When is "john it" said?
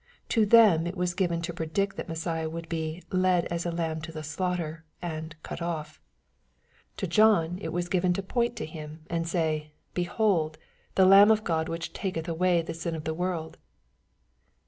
7.05-7.71